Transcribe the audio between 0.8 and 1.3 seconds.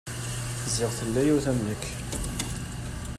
tella